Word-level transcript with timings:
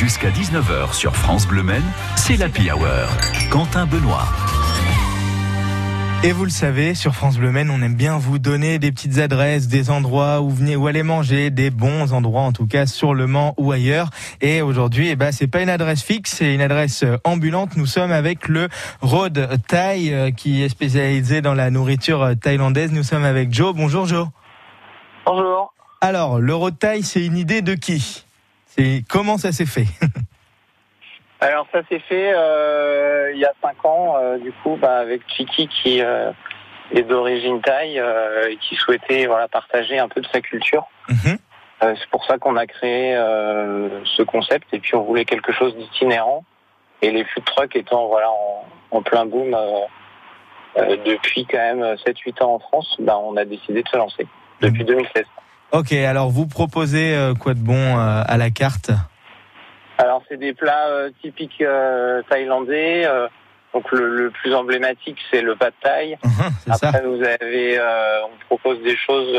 Jusqu'à 0.00 0.30
19h 0.30 0.94
sur 0.94 1.14
France 1.14 1.46
Bleu 1.46 1.62
Men, 1.62 1.82
c'est 2.16 2.38
l'Happy 2.38 2.70
Hour. 2.70 3.06
Quentin 3.50 3.84
Benoît. 3.84 4.24
Et 6.24 6.32
vous 6.32 6.44
le 6.44 6.50
savez, 6.50 6.94
sur 6.94 7.14
France 7.14 7.36
Bleu 7.36 7.50
Men, 7.50 7.70
on 7.70 7.82
aime 7.82 7.96
bien 7.96 8.16
vous 8.16 8.38
donner 8.38 8.78
des 8.78 8.92
petites 8.92 9.18
adresses, 9.18 9.68
des 9.68 9.90
endroits 9.90 10.40
où 10.40 10.48
venir, 10.48 10.80
où 10.80 10.86
aller 10.86 11.02
manger, 11.02 11.50
des 11.50 11.68
bons 11.68 12.14
endroits 12.14 12.40
en 12.40 12.52
tout 12.52 12.66
cas 12.66 12.86
sur 12.86 13.12
le 13.12 13.26
Mans 13.26 13.52
ou 13.58 13.72
ailleurs. 13.72 14.08
Et 14.40 14.62
aujourd'hui, 14.62 15.10
eh 15.10 15.16
ben 15.16 15.32
c'est 15.32 15.48
pas 15.48 15.60
une 15.60 15.68
adresse 15.68 16.02
fixe, 16.02 16.36
c'est 16.36 16.54
une 16.54 16.62
adresse 16.62 17.02
euh, 17.02 17.18
ambulante. 17.24 17.76
Nous 17.76 17.84
sommes 17.84 18.10
avec 18.10 18.48
le 18.48 18.70
Road 19.02 19.50
Thai 19.68 20.14
euh, 20.14 20.30
qui 20.30 20.62
est 20.62 20.70
spécialisé 20.70 21.42
dans 21.42 21.52
la 21.52 21.70
nourriture 21.70 22.22
euh, 22.22 22.34
thaïlandaise. 22.34 22.90
Nous 22.90 23.04
sommes 23.04 23.24
avec 23.24 23.52
Joe. 23.52 23.74
Bonjour 23.76 24.06
Joe. 24.06 24.28
Bonjour. 25.26 25.74
Alors, 26.00 26.38
le 26.38 26.54
Road 26.54 26.78
Thai, 26.78 27.02
c'est 27.02 27.22
une 27.22 27.36
idée 27.36 27.60
de 27.60 27.74
qui? 27.74 28.24
C'est 28.70 29.02
comment 29.08 29.36
ça 29.36 29.50
s'est 29.50 29.66
fait 29.66 29.86
Alors 31.40 31.66
ça 31.72 31.80
s'est 31.88 31.98
fait 31.98 32.32
euh, 32.34 33.32
il 33.32 33.40
y 33.40 33.44
a 33.44 33.52
cinq 33.62 33.84
ans, 33.84 34.16
euh, 34.16 34.38
du 34.38 34.52
coup, 34.52 34.76
bah, 34.80 34.98
avec 34.98 35.22
Chiki 35.26 35.68
qui 35.68 36.02
euh, 36.02 36.30
est 36.92 37.02
d'origine 37.02 37.60
thaï 37.62 37.98
et 37.98 38.56
qui 38.58 38.76
souhaitait 38.76 39.26
voilà 39.26 39.48
partager 39.48 39.98
un 39.98 40.08
peu 40.08 40.20
de 40.20 40.26
sa 40.28 40.40
culture. 40.40 40.86
Mhm. 41.08 41.38
C'est 41.82 42.10
pour 42.10 42.26
ça 42.26 42.36
qu'on 42.36 42.56
a 42.56 42.66
créé 42.66 43.14
ce 43.14 44.22
concept 44.22 44.68
et 44.74 44.80
puis 44.80 44.94
on 44.96 45.02
voulait 45.02 45.24
quelque 45.24 45.50
chose 45.50 45.74
d'itinérant. 45.76 46.44
Et 47.00 47.10
les 47.10 47.24
food 47.24 47.44
trucks 47.46 47.74
étant 47.74 48.06
voilà 48.08 48.30
en, 48.30 48.66
en 48.90 49.02
plein 49.02 49.24
boom 49.24 49.56
depuis 50.76 51.46
quand 51.46 51.56
même 51.56 51.82
7-8 52.06 52.42
ans 52.42 52.54
en 52.56 52.58
France, 52.58 52.96
bah, 52.98 53.16
on 53.18 53.34
a 53.38 53.46
décidé 53.46 53.82
de 53.82 53.88
se 53.88 53.96
lancer 53.96 54.26
depuis 54.60 54.84
2016. 54.84 55.24
Ok, 55.72 55.92
alors 55.92 56.30
vous 56.30 56.46
proposez 56.48 57.14
euh, 57.14 57.34
quoi 57.34 57.54
de 57.54 57.60
bon 57.60 57.74
euh, 57.76 58.22
à 58.26 58.36
la 58.36 58.50
carte? 58.50 58.90
Alors 59.98 60.22
c'est 60.28 60.36
des 60.38 60.52
plats 60.52 60.88
euh, 60.88 61.10
typiques 61.22 61.62
thaïlandais. 62.28 63.06
donc 63.72 63.90
le, 63.92 64.16
le 64.16 64.30
plus 64.30 64.52
emblématique 64.54 65.18
c'est 65.30 65.42
le 65.42 65.54
pad 65.54 65.72
thaï. 65.80 66.18
Mhm, 66.24 66.30
C'est 66.66 66.74
ça 66.74 66.88
Après 66.88 67.02
vous 67.06 67.22
avez, 67.22 67.78
on 68.24 68.36
propose 68.46 68.82
des 68.82 68.96
choses 68.96 69.38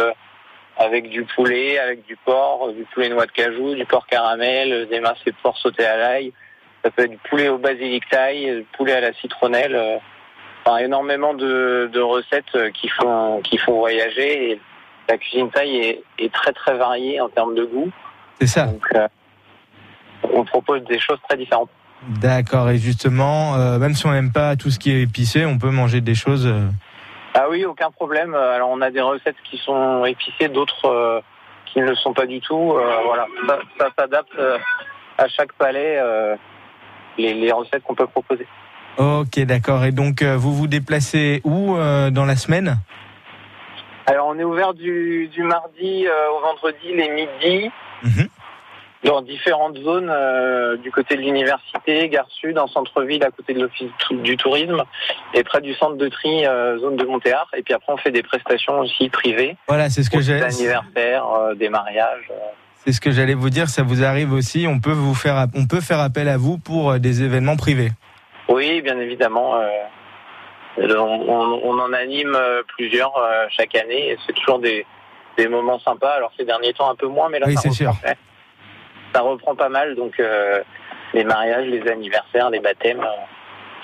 avec 0.78 1.10
du 1.10 1.26
poulet, 1.26 1.78
avec 1.80 2.06
du 2.06 2.16
porc, 2.16 2.72
du 2.74 2.86
poulet 2.94 3.10
noix 3.10 3.26
de 3.26 3.32
cajou, 3.32 3.76
du 3.76 3.86
porc 3.86 4.08
caramel, 4.08 4.88
des 4.90 5.02
mincés 5.02 5.32
de 5.32 5.36
porc 5.44 5.58
sautés 5.58 5.86
à 5.86 5.98
l'ail. 5.98 6.32
Ça 6.84 6.92
peut 6.92 7.04
être 7.04 7.12
du 7.12 7.18
poulet 7.30 7.50
au 7.50 7.58
basilic 7.58 8.08
thaï, 8.10 8.46
du 8.46 8.66
poulet 8.78 8.94
à 8.94 9.02
la 9.02 9.14
citronnelle. 9.14 10.00
enfin, 10.66 10.78
énormément 10.78 11.34
de, 11.34 11.90
de 11.92 12.00
recettes 12.00 12.72
qui 12.74 12.88
font 12.88 13.42
qui 13.42 13.58
font 13.58 13.74
voyager. 13.80 14.52
Et 14.54 14.62
la 15.12 15.18
cuisine 15.18 15.50
thaï 15.50 15.76
est, 15.78 16.04
est 16.20 16.34
très 16.34 16.54
très 16.54 16.76
variée 16.78 17.20
en 17.20 17.30
termes 17.30 17.56
de 17.56 17.66
goût. 17.66 17.90
C'est 18.40 18.48
ça. 18.48 18.66
Donc 18.68 18.88
euh, 18.96 19.08
on 20.34 20.44
propose 20.46 20.84
des 20.86 21.00
choses 21.00 21.20
très 21.28 21.38
différentes. 21.38 21.70
D'accord, 22.28 22.70
et 22.70 22.78
justement, 22.78 23.56
euh, 23.56 23.78
même 23.78 23.94
si 23.94 24.06
on 24.08 24.12
n'aime 24.12 24.32
pas 24.32 24.56
tout 24.56 24.72
ce 24.72 24.80
qui 24.80 24.90
est 24.92 25.02
épicé, 25.02 25.46
on 25.46 25.58
peut 25.60 25.70
manger 25.70 26.02
des 26.02 26.16
choses. 26.16 26.48
euh, 26.48 26.70
Ah 27.36 27.48
oui, 27.50 27.66
aucun 27.66 27.92
problème. 27.92 28.34
Alors 28.34 28.70
on 28.70 28.82
a 28.82 28.90
des 28.90 29.02
recettes 29.02 29.42
qui 29.50 29.58
sont 29.58 30.06
épicées, 30.06 30.48
d'autres 30.48 31.22
qui 31.68 31.80
ne 31.80 31.86
le 31.86 31.96
sont 31.96 32.14
pas 32.14 32.26
du 32.26 32.40
tout. 32.42 32.74
Voilà, 33.06 33.28
ça, 33.48 33.60
ça 33.80 33.88
s'adapte 33.98 34.38
à 35.18 35.28
chaque 35.28 35.54
palais 35.54 36.00
les, 37.18 37.34
les 37.34 37.52
recettes 37.52 37.84
qu'on 37.84 37.96
peut 37.96 38.08
proposer. 38.08 38.48
Ok, 38.98 39.40
d'accord. 39.46 39.86
Et 39.86 39.92
donc, 39.92 40.22
vous 40.24 40.54
vous 40.54 40.68
déplacez 40.68 41.42
où 41.46 41.76
euh, 41.76 42.10
dans 42.10 42.26
la 42.26 42.36
semaine? 42.36 42.78
Alors 44.08 44.28
on 44.28 44.38
est 44.40 44.44
ouvert 44.44 44.74
du, 44.74 45.28
du 45.28 45.44
mardi 45.44 46.08
euh, 46.08 46.12
au 46.38 46.42
vendredi 46.42 46.94
les 46.94 47.10
midis 47.10 47.72
Mhm. 48.04 48.28
dans 49.04 49.22
différentes 49.22 49.78
zones 49.78 50.10
euh, 50.12 50.76
du 50.78 50.90
côté 50.92 51.16
de 51.16 51.22
l'université, 51.22 52.10
gare 52.10 52.26
sud, 52.30 52.58
en 52.58 52.66
centre-ville 52.68 53.24
à 53.24 53.30
côté 53.30 53.54
de 53.54 53.62
l'office 53.62 53.92
du 54.24 54.38
tourisme 54.38 54.84
et 55.36 55.44
près 55.44 55.62
du 55.62 55.74
centre 55.76 55.98
de 55.98 56.08
tri, 56.10 56.48
euh, 56.48 56.80
zone 56.80 56.96
de 56.96 57.06
Montéard. 57.06 57.48
Et 57.56 57.62
puis 57.62 57.76
après 57.76 57.94
on 57.94 57.98
fait 57.98 58.10
des 58.12 58.24
prestations 58.24 58.80
aussi 58.80 59.10
privées, 59.10 59.56
Voilà, 59.68 59.90
c'est 59.92 60.02
ce 60.02 60.10
que 60.10 60.18
pour 60.18 60.26
des 60.26 60.38
j'ai. 60.40 60.42
anniversaires, 60.42 61.26
des 61.56 61.70
mariages. 61.70 62.32
C'est 62.84 62.92
ce 62.92 63.00
que 63.02 63.12
j'allais 63.12 63.36
vous 63.36 63.52
dire. 63.52 63.70
Ça 63.70 63.84
vous 63.84 64.04
arrive 64.04 64.34
aussi. 64.34 64.66
On 64.68 64.80
peut 64.80 64.92
vous 64.92 65.14
faire, 65.14 65.46
on 65.56 65.68
peut 65.68 65.82
faire 65.82 66.00
appel 66.00 66.28
à 66.28 66.38
vous 66.38 66.58
pour 66.58 66.98
des 67.00 67.22
événements 67.22 67.56
privés. 67.58 67.92
Oui, 68.50 68.82
bien 68.82 68.98
évidemment. 69.00 69.62
Euh, 70.80 70.98
on, 70.98 71.30
on- 71.30 71.62
on 71.64 71.80
en 71.80 71.94
anime 71.94 72.34
euh, 72.36 72.62
plusieurs 72.78 73.16
euh, 73.18 73.46
chaque 73.50 73.76
année 73.76 74.12
et 74.12 74.18
c'est 74.26 74.34
toujours 74.34 74.60
des, 74.60 74.86
des 75.38 75.48
moments 75.48 75.80
sympas. 75.80 76.12
Alors 76.16 76.32
ces 76.38 76.46
derniers 76.46 76.74
temps 76.74 76.90
un 76.90 76.96
peu 76.96 77.08
moins, 77.08 77.30
mais 77.30 77.40
là 77.40 77.48
Oui, 77.48 77.56
ça, 77.56 77.70
c'est 77.72 77.86
reprend, 77.88 78.10
ça 79.14 79.22
reprend 79.22 79.56
pas 79.56 79.70
mal. 79.70 79.96
Donc 79.96 80.20
euh, 80.20 80.62
les 81.14 81.24
mariages, 81.24 81.68
les 81.68 81.86
anniversaires, 81.90 82.50
les 82.50 82.60
baptêmes, 82.62 83.02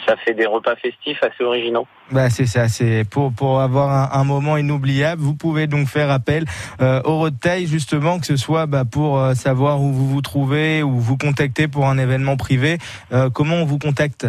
ça 0.08 0.16
fait 0.18 0.34
des 0.34 0.46
repas 0.46 0.76
festifs 0.78 1.22
assez 1.24 1.44
originaux. 1.44 1.86
Bah 2.12 2.30
c'est 2.30 2.46
ça. 2.46 2.70
C'est 2.70 3.04
pour 3.10 3.34
pour 3.34 3.60
avoir 3.60 3.90
un, 4.16 4.22
un 4.22 4.24
moment 4.24 4.56
inoubliable. 4.56 5.22
Vous 5.22 5.36
pouvez 5.36 5.68
donc 5.68 5.88
faire 5.88 6.10
appel 6.10 6.46
euh, 6.80 7.02
au 7.04 7.18
Road 7.18 7.34
Thai, 7.42 7.66
justement, 7.66 8.18
que 8.20 8.26
ce 8.26 8.38
soit 8.38 8.66
bah, 8.66 8.84
pour 8.90 9.20
euh, 9.20 9.34
savoir 9.34 9.82
où 9.82 9.92
vous 9.92 10.08
vous 10.08 10.22
trouvez 10.22 10.84
ou 10.84 10.92
vous 10.98 11.18
contacter 11.18 11.68
pour 11.68 11.88
un 11.88 11.98
événement 11.98 12.38
privé. 12.38 12.78
Euh, 13.12 13.30
comment 13.30 13.56
on 13.56 13.66
vous 13.66 13.80
contacte? 13.80 14.26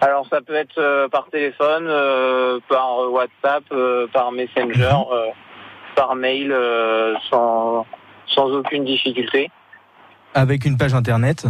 Alors 0.00 0.26
ça 0.30 0.40
peut 0.40 0.54
être 0.54 0.78
euh, 0.78 1.08
par 1.08 1.28
téléphone, 1.28 1.86
euh, 1.86 2.58
par 2.68 3.12
WhatsApp, 3.12 3.64
euh, 3.72 4.06
par 4.12 4.32
Messenger, 4.32 4.96
euh, 5.12 5.26
par 5.94 6.14
mail, 6.14 6.54
sans, 7.28 7.84
sans 8.26 8.46
aucune 8.46 8.84
difficulté. 8.84 9.50
Avec 10.32 10.64
une 10.64 10.78
page 10.78 10.94
internet? 10.94 11.46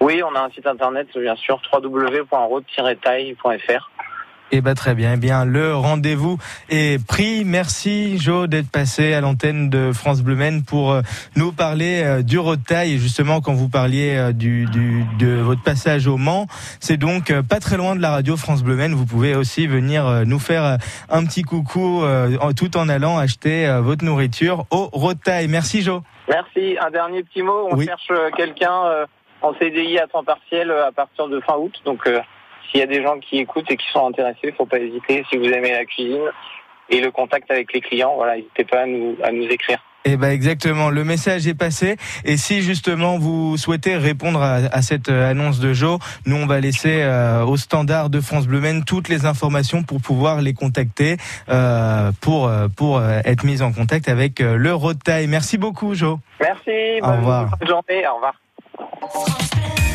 Oui, 0.00 0.22
on 0.22 0.34
a 0.34 0.40
un 0.40 0.48
site 0.50 0.66
internet, 0.66 1.08
bien 1.16 1.36
sûr, 1.36 1.60
www.road-taille.fr. 1.72 3.90
Eh 4.52 4.60
ben 4.60 4.74
très 4.74 4.94
bien. 4.94 5.14
Eh 5.14 5.16
bien, 5.16 5.44
le 5.44 5.74
rendez-vous 5.74 6.38
est 6.70 7.04
pris. 7.04 7.44
Merci 7.44 8.16
Jo 8.16 8.46
d'être 8.46 8.70
passé 8.70 9.12
à 9.12 9.20
l'antenne 9.20 9.68
de 9.70 9.92
France 9.92 10.22
Bleu 10.22 10.36
Men 10.36 10.62
pour 10.62 10.92
euh, 10.92 11.02
nous 11.34 11.50
parler 11.50 12.02
euh, 12.04 12.22
du 12.22 12.38
road 12.38 12.60
Thai. 12.64 12.92
Et 12.92 12.98
justement, 12.98 13.40
quand 13.40 13.54
vous 13.54 13.68
parliez 13.68 14.14
euh, 14.16 14.32
du, 14.32 14.66
du- 14.66 15.04
de 15.18 15.34
votre 15.40 15.62
passage 15.64 16.06
au 16.06 16.16
Mans, 16.16 16.46
c'est 16.78 16.96
donc 16.96 17.32
pas 17.42 17.58
très 17.58 17.76
loin 17.76 17.96
de 17.96 18.00
la 18.00 18.10
radio 18.12 18.36
France 18.36 18.62
Bleu 18.62 18.76
Men. 18.76 18.94
Vous 18.94 19.04
pouvez 19.04 19.34
aussi 19.34 19.66
venir 19.66 20.22
nous 20.26 20.38
faire 20.38 20.78
un 21.10 21.24
petit 21.24 21.42
coucou 21.42 22.04
tout 22.56 22.76
en 22.76 22.88
allant 22.88 23.18
acheter 23.18 23.68
votre 23.82 24.04
nourriture 24.04 24.64
au 24.70 24.88
road 24.92 25.18
Thai. 25.24 25.48
Merci 25.48 25.82
Jo. 25.82 26.02
Merci. 26.28 26.76
Un 26.80 26.90
dernier 26.92 27.24
petit 27.24 27.42
mot. 27.42 27.68
On 27.72 27.76
Oui. 27.76 27.86
cherche 27.86 28.10
quelqu'un 28.36 28.72
en 29.42 29.52
CDI 29.58 29.98
à 29.98 30.06
temps 30.06 30.24
partiel 30.24 30.70
à 30.70 30.92
partir 30.92 31.26
de 31.28 31.40
fin 31.40 31.54
août. 31.56 31.74
Donc, 31.84 32.08
s'il 32.70 32.80
y 32.80 32.82
a 32.82 32.86
des 32.86 33.02
gens 33.02 33.18
qui 33.18 33.38
écoutent 33.38 33.70
et 33.70 33.76
qui 33.76 33.86
sont 33.92 34.06
intéressés, 34.06 34.52
faut 34.56 34.66
pas 34.66 34.78
hésiter. 34.78 35.24
Si 35.30 35.36
vous 35.36 35.46
aimez 35.46 35.72
la 35.72 35.84
cuisine 35.84 36.30
et 36.88 37.00
le 37.00 37.10
contact 37.10 37.50
avec 37.50 37.72
les 37.72 37.80
clients, 37.80 38.14
voilà, 38.16 38.36
n'hésitez 38.36 38.64
pas 38.64 38.82
à 38.82 38.86
nous, 38.86 39.16
à 39.22 39.32
nous 39.32 39.46
écrire. 39.48 39.78
Eh 40.08 40.16
ben 40.16 40.28
exactement, 40.30 40.88
le 40.88 41.02
message 41.02 41.48
est 41.48 41.58
passé. 41.58 41.96
Et 42.24 42.36
si 42.36 42.62
justement 42.62 43.18
vous 43.18 43.56
souhaitez 43.56 43.96
répondre 43.96 44.40
à, 44.40 44.54
à 44.70 44.80
cette 44.80 45.08
euh, 45.08 45.28
annonce 45.28 45.58
de 45.58 45.72
Joe, 45.72 45.98
nous 46.26 46.36
on 46.36 46.46
va 46.46 46.60
laisser 46.60 47.02
euh, 47.02 47.42
au 47.44 47.56
standard 47.56 48.08
de 48.08 48.20
France 48.20 48.46
Bleu 48.46 48.60
Men 48.60 48.84
toutes 48.84 49.08
les 49.08 49.26
informations 49.26 49.82
pour 49.82 50.00
pouvoir 50.00 50.40
les 50.42 50.54
contacter, 50.54 51.16
euh, 51.48 52.12
pour 52.20 52.48
pour 52.76 53.02
être 53.02 53.42
mis 53.42 53.62
en 53.62 53.72
contact 53.72 54.08
avec 54.08 54.38
le 54.38 54.72
Road 54.72 54.98
Thai. 55.02 55.26
Merci 55.26 55.58
beaucoup 55.58 55.96
Joe. 55.96 56.18
Merci. 56.40 57.00
Au 57.02 57.06
bonne 57.06 57.16
revoir. 57.16 57.50
journée. 57.66 58.06
Au 58.06 58.14
revoir. 58.14 59.85